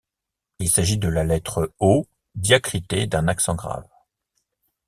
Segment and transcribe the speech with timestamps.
[0.57, 3.87] Il s’agit de la lettre O diacritée d'un accent grave.